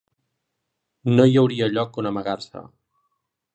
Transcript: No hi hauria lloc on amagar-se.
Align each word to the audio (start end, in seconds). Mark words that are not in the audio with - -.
No 1.19 1.27
hi 1.33 1.37
hauria 1.43 1.69
lloc 1.75 2.01
on 2.03 2.11
amagar-se. 2.13 2.67